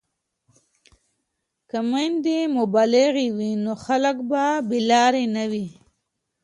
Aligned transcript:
که 1.69 1.79
میندې 1.89 2.39
مبلغې 2.57 3.27
وي 3.37 3.51
نو 3.63 3.73
خلک 3.85 4.17
به 4.29 4.43
بې 4.67 4.79
لارې 4.89 5.25
نه 5.35 5.43
وي. 5.51 5.67